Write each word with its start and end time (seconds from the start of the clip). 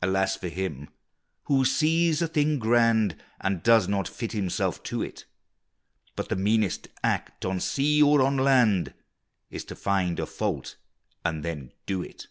Alas 0.00 0.36
for 0.36 0.48
him 0.48 0.88
who 1.44 1.66
sees 1.66 2.22
a 2.22 2.26
thing 2.28 2.58
grand 2.58 3.22
And 3.42 3.62
does 3.62 3.88
not 3.88 4.08
fit 4.08 4.32
himself 4.32 4.82
to 4.84 5.02
it! 5.02 5.26
But 6.16 6.30
the 6.30 6.34
meanest 6.36 6.88
act, 7.04 7.44
on 7.44 7.60
sea 7.60 8.02
or 8.02 8.22
on 8.22 8.38
land, 8.38 8.94
Is 9.50 9.66
to 9.66 9.76
find 9.76 10.18
a 10.18 10.24
fault, 10.24 10.76
and 11.26 11.44
then 11.44 11.72
do 11.84 12.00
it! 12.00 12.28